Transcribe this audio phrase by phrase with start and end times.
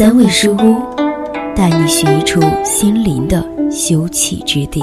[0.00, 0.80] 三味书屋，
[1.54, 4.82] 带你寻一处心灵的休憩之地。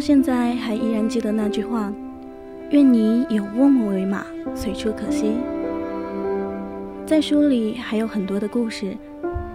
[0.00, 1.92] 到现在还依然记得那句话
[2.72, 5.34] ：“愿你有卧木为马，随处可栖。”
[7.04, 8.96] 在书里还有很多的故事，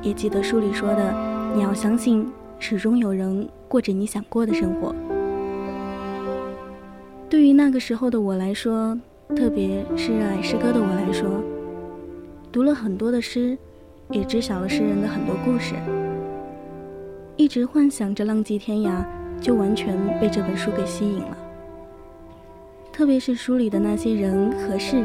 [0.04, 1.16] 也记得书里说的
[1.56, 4.94] ：“你要相信，始终有人过着你想过的生活。”
[7.28, 8.96] 对于那个时候的我来说，
[9.36, 11.28] 特别是热爱诗歌的我来说，
[12.52, 13.58] 读了很多的诗，
[14.12, 15.74] 也知晓了诗人的很多故事，
[17.36, 19.04] 一直幻想着浪迹天涯。
[19.42, 21.38] 就完全被这本书给吸引了，
[22.92, 25.04] 特别是书里的那些人和事，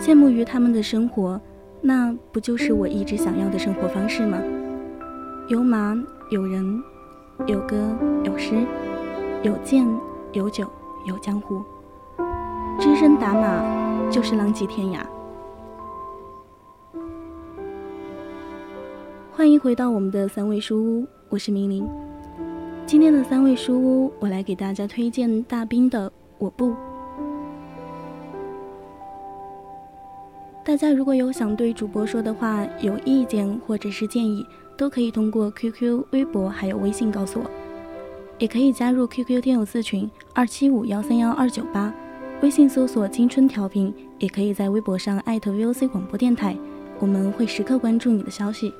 [0.00, 1.40] 羡慕于他们的生活，
[1.80, 4.38] 那不就是我一直想要的生活方式吗？
[5.48, 5.96] 有马
[6.30, 6.82] 有人，
[7.46, 7.76] 有歌
[8.24, 8.54] 有诗，
[9.42, 9.86] 有剑
[10.32, 10.66] 有酒
[11.06, 11.62] 有江湖，
[12.80, 14.98] 只身打马就是浪迹天涯。
[19.30, 21.86] 欢迎回到我们的三味书屋，我是明玲。
[22.86, 26.70] 今天的三味书屋，我来给大家推荐大兵的《我不》。
[30.62, 34.44] 大家如果有想对主播说的话、有意见或者是建议，
[34.76, 37.50] 都可以通过 QQ、微博还有微信告诉我，
[38.38, 41.92] 也可以加入 QQ 听友四群二七五幺三幺二九八，
[42.42, 46.54] 微信搜索“青春调频”，也可以在微博上艾特 VOC 广播电台，
[47.00, 48.74] 我们会时刻关注你的消息。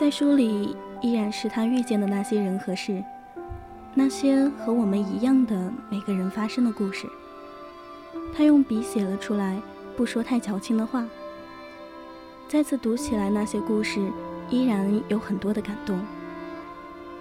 [0.00, 3.04] 在书里依然是他遇见的那些人和事，
[3.92, 7.06] 那些和我们一样的每个人发生的故事。
[8.34, 9.60] 他用笔写了出来，
[9.98, 11.06] 不说太矫情的话。
[12.48, 14.00] 再次读起来，那些故事
[14.48, 16.00] 依然有很多的感动。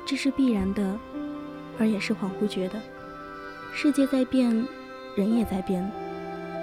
[0.06, 0.98] 这是必然的，
[1.78, 2.80] 而也是恍惚觉得，
[3.74, 4.66] 世界在变，
[5.16, 5.86] 人也在变，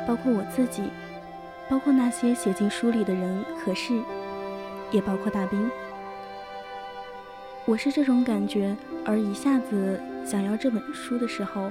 [0.09, 0.84] 包括我自己，
[1.69, 4.00] 包括那些写进书里的人和事，
[4.91, 5.71] 也包括大兵。
[7.66, 11.69] 我是这种感觉，而一下子想要这本书的时候，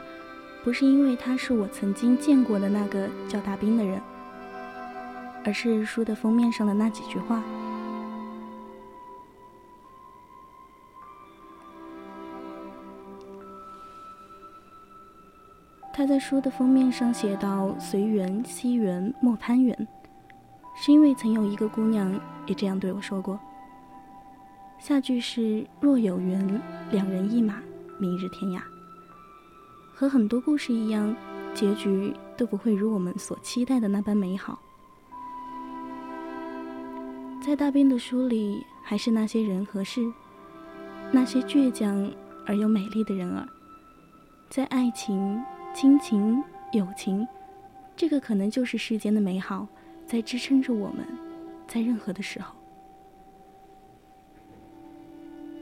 [0.62, 4.02] 不是因为他是我曾经见过的那个叫大兵的人，
[5.46, 7.42] 而是书的封面上的那几句话。
[15.94, 19.88] 他在书的封面上写道：“随缘惜缘莫攀缘”，
[20.76, 23.40] 是因为曾有一个姑娘也这样对我说过。
[24.88, 26.62] 下句是若有缘，
[26.92, 27.60] 两人一马，
[27.98, 28.62] 明日天涯。
[29.96, 31.16] 和很多故事一样，
[31.56, 34.62] 结局都不会如我们所期待的那般美好。
[37.42, 40.02] 在大兵的书里，还是那些人和事，
[41.12, 42.14] 那些倔强
[42.46, 43.50] 而又美丽的人儿，
[44.52, 45.44] 在爱情、
[45.74, 46.44] 亲情、
[46.74, 47.28] 友情，
[47.96, 49.68] 这个可能就是世间的美好，
[50.06, 51.04] 在支撑着我们，
[51.68, 52.55] 在任何的时候。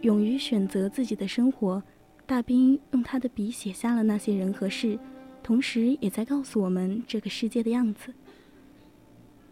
[0.03, 1.81] 勇于选择自己的生活，
[2.25, 4.99] 大兵用他的笔写下了那些人和事，
[5.41, 8.13] 同时也在告诉我们这个世界的样子。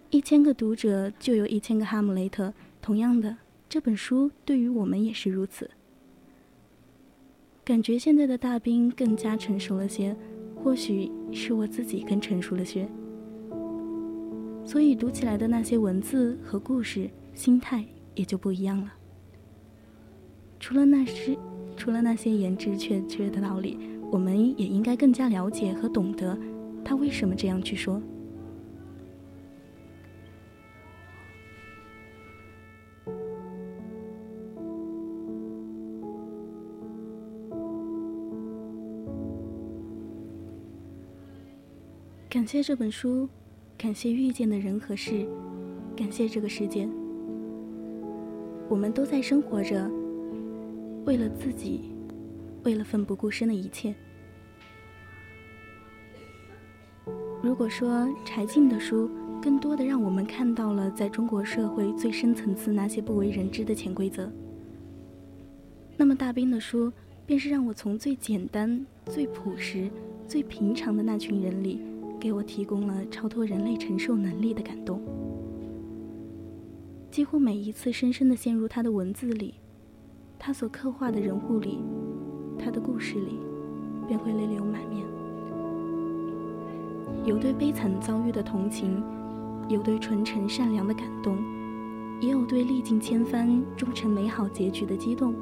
[0.09, 3.37] 一千个读者就有一千个哈姆雷特，同样的，
[3.69, 5.71] 这本书对于我们也是如此。
[7.63, 10.13] 感觉现在的大兵更加成熟了些，
[10.61, 12.89] 或许是我自己更成熟了些，
[14.65, 18.91] 所以读起来的那些文字和故事，心态也就不一样了。
[20.61, 21.35] 除了那些，
[21.75, 23.79] 除了那些言之确切的道理，
[24.11, 26.37] 我们也应该更加了解和懂得
[26.85, 27.99] 他为什么这样去说。
[42.29, 43.27] 感谢这本书，
[43.77, 45.27] 感谢遇见的人和事，
[45.97, 46.87] 感谢这个世界。
[48.69, 49.91] 我们都在生活着，
[51.05, 51.91] 为了自己，
[52.63, 53.93] 为了奋不顾身的一切。
[57.41, 59.09] 如果说柴静的书
[59.41, 64.31] 更多的让我们看到了在中国社会最深层次那些不为人知的潜规则，
[65.97, 66.91] 那么大兵的书
[67.25, 69.89] 便是让我从最简单、最朴实、
[70.27, 71.81] 最平常的那群人里。
[72.19, 75.01] 给我提供了超脱人类承受能力的感动。
[77.09, 79.55] 几乎每一次深深的陷入他的文字里，
[80.43, 81.83] 他所刻画的人物里，
[82.57, 83.37] 他的故事里，
[84.07, 85.05] 便会泪流满面。
[87.23, 89.03] 有对悲惨遭遇的同情，
[89.69, 91.37] 有对纯诚善良的感动，
[92.19, 95.35] 也有对历尽千帆终成美好结局的激动。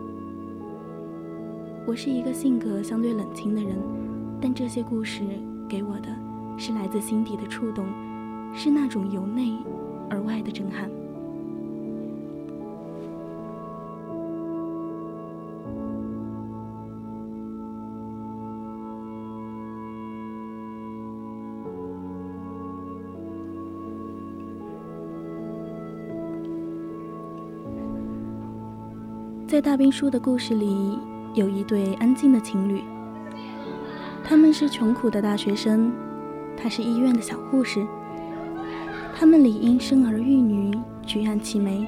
[1.87, 3.77] 我是一个性格相对冷清的人，
[4.41, 5.23] 但这些故事
[5.69, 6.09] 给我的。
[6.57, 7.85] 是来自心底的触动，
[8.53, 9.53] 是那种由内
[10.09, 10.91] 而外的震撼。
[29.49, 30.99] 在大兵叔的故事里，
[31.33, 32.83] 有一对安静的情侣，
[34.23, 35.91] 他们是穷苦的大学生。
[36.55, 37.83] 他是医院的小护士，
[39.15, 41.83] 他们理应生儿育女，举案齐眉，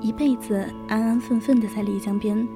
[0.00, 0.54] 一辈子
[0.88, 2.48] 安安分分的在丽江边，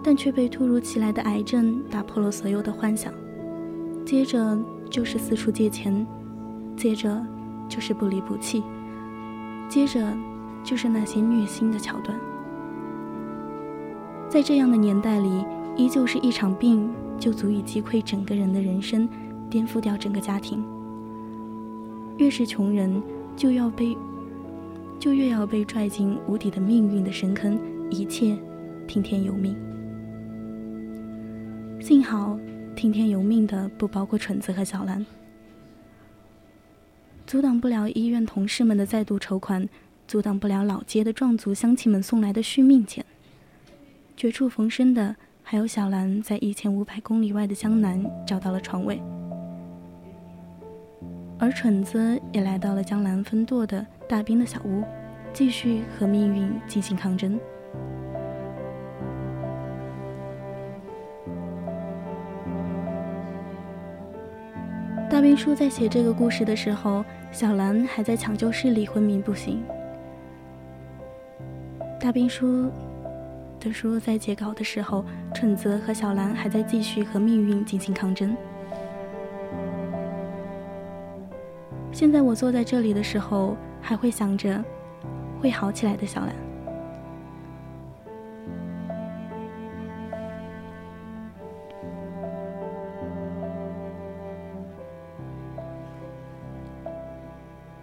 [0.00, 3.12] 但却被突如其来的癌症打破了所有的幻想。
[4.06, 4.56] 接着
[4.88, 6.06] 就是四处借钱，
[6.76, 7.20] 接着
[7.68, 8.62] 就是不离不弃，
[9.68, 10.16] 接着
[10.62, 12.16] 就是那些虐心的桥段。
[14.28, 15.44] 在这样的年代里，
[15.76, 16.88] 依旧是一场病
[17.18, 19.08] 就足以击溃整个人的人生。
[19.50, 20.62] 颠覆掉整个家庭。
[22.18, 23.02] 越是穷人，
[23.34, 23.96] 就要被，
[25.00, 27.58] 就越要被拽进无底的命运的深坑，
[27.90, 28.36] 一切
[28.86, 29.56] 听天由命。
[31.80, 32.38] 幸好
[32.76, 35.06] 听天由命的不包括蠢子和小兰，
[37.26, 39.66] 阻挡不了医院同事们的再度筹款，
[40.06, 43.02] 阻挡不了老街的壮族乡亲们送来的续命钱。
[44.18, 49.00] 绝处逢生的还有小兰在一千五百公里外的江南找到了床位。
[51.38, 54.82] 而蠢子也来到了江南分舵的大兵的小屋，
[55.32, 57.38] 继续和命运进行抗争。
[65.08, 69.62] 大兵叔在写这个故事的时候，小兰还在抢救室里昏迷不醒。
[72.00, 72.68] 大兵叔
[73.58, 78.36] 的书在截稿的时候，蠢子和小兰还在继续和命运进行抗争。
[81.92, 84.62] 现在我坐在这里的时候，还会想着
[85.40, 86.34] 会好起来的小兰。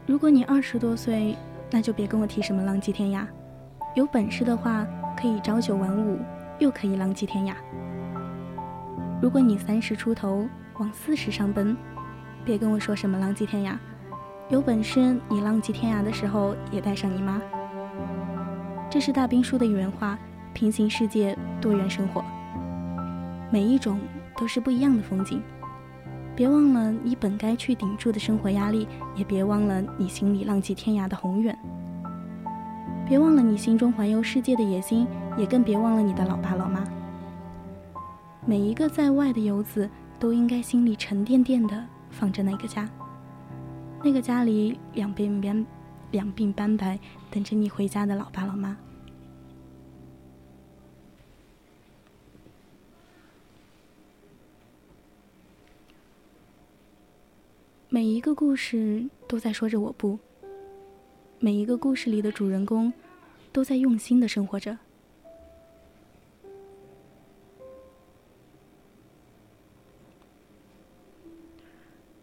[0.06, 1.36] 如果你二十多岁，
[1.70, 3.28] 那就别跟我提什么浪迹天涯。
[3.96, 6.20] 有本事的话，可以朝九晚五，
[6.60, 7.54] 又可以浪迹天涯。
[9.22, 10.48] 如果你三十出头，
[10.80, 11.76] 往四十上奔，
[12.44, 13.78] 别跟我说什么浪迹天涯。
[14.50, 17.42] 有本事，你浪迹天涯的时候也带上你妈。
[18.90, 20.18] 这是大兵叔的原话。
[20.54, 22.24] 平行世界，多元生活，
[23.52, 24.00] 每一种
[24.38, 25.42] 都是不一样的风景。
[26.34, 31.58] 别忘了你本该去顶住的生活压力，也别忘了你心里浪迹天涯的宏远。
[33.08, 35.06] 别忘了你心中环游世界的野心，
[35.38, 36.84] 也更别忘了你的老爸老妈。
[38.48, 39.88] 每一个在外的游子，
[40.20, 42.90] 都应该心里沉甸甸的放着那个家。
[44.04, 45.66] 那个家里两鬓斑
[46.10, 48.76] 两鬓斑白，等着你回家的老爸老妈。
[57.88, 60.20] 每一个故事都在说着我不，
[61.40, 62.92] 每一个故事里的主人公
[63.52, 64.78] 都在用心的生活着。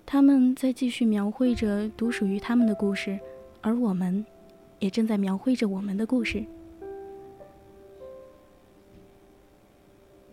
[0.04, 3.19] 他们在继续描绘着独属于他们的故事，
[3.62, 4.25] 而我们，
[4.78, 6.45] 也正在描绘着我们的故事。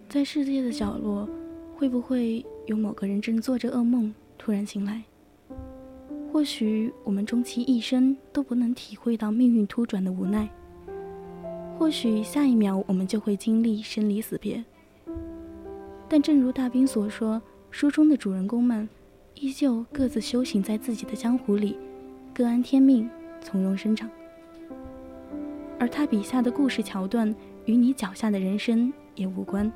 [0.10, 1.30] 在世界的角落，
[1.78, 5.04] 会不会有某个人正做着噩梦，突然醒来？
[6.32, 10.48] 或许我们终其一生都不能体会到命运突转的无奈，
[11.78, 14.64] 或许下一秒我们就会经历生离死别。
[16.08, 18.88] 但正如大兵所说，书中的主人公们
[19.36, 21.78] 依旧各自修行在自己的江湖里，
[22.34, 23.10] 各安天命，
[23.42, 24.10] 从容生长。
[25.80, 27.34] 而他笔下的故事桥段
[27.66, 29.72] 与你脚下的人生也无关，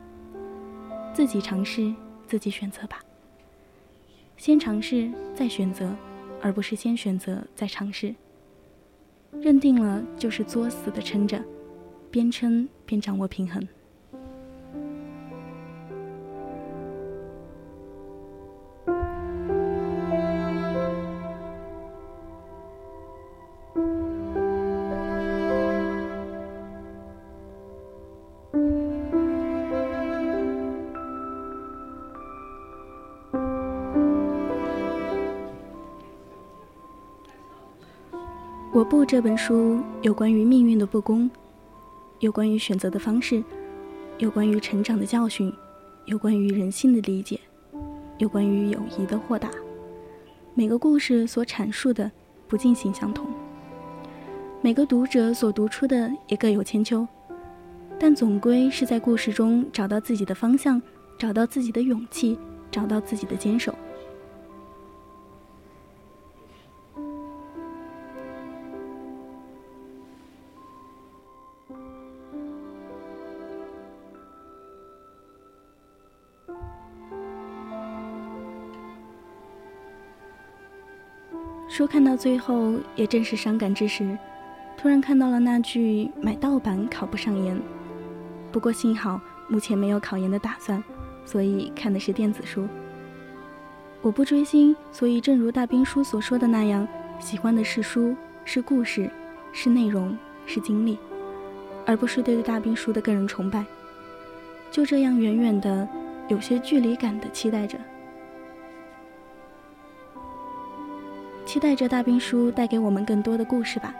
[1.13, 1.93] 自己尝试，
[2.27, 3.00] 自己选择吧。
[4.38, 5.95] 先尝试，再选择。
[6.43, 8.13] 而不是先选择再尝试，
[9.39, 11.41] 认定了就是作死的撑着，
[12.12, 13.65] 边撑边掌握平衡。
[38.74, 41.30] 我不这本书有关于命运的不公，
[42.18, 43.44] 有关于选择的方式，
[44.18, 45.53] 有关于成长的教训，
[46.06, 47.39] 有关于人性的理解，
[48.18, 49.48] 有关于友谊的豁达。
[50.56, 52.12] 每个故事所阐述的
[52.48, 53.27] 不尽行相同，
[54.60, 57.08] 每个读者所读出的也各有千秋，
[58.00, 60.82] 但总归是在故事中找到自己的方向，
[61.15, 62.39] 找到自己的勇气，
[62.72, 63.72] 找到自己的坚守。
[81.75, 84.15] 书看到最后，也正是伤感之时，
[84.77, 87.60] 突然看到了那句“买盗版考不上研”。
[88.53, 90.84] 不过幸好目前没有考研的打算，
[91.25, 92.68] 所以看的是电子书。
[94.03, 96.88] 我不追星，所以正如大兵叔所说的那样，
[97.18, 98.15] 喜欢的是书，
[98.46, 99.10] 是故事，
[99.51, 100.15] 是内容，
[100.46, 101.00] 是经历，
[101.88, 103.65] 而不是对大兵叔的个人崇拜。
[104.70, 105.89] 就这样远远的，
[106.27, 107.80] 有些距离感的期待着。
[111.53, 113.93] 期待着大兵叔带给我们更多的故事吧。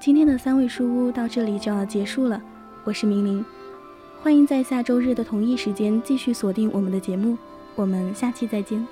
[0.00, 2.40] 今天的三味书屋到这里就要结束了，
[2.84, 3.44] 我是明玲，
[4.22, 7.36] 欢迎在下周日的同一时间继续锁定我们的节目，
[7.74, 8.82] 我们下期再见。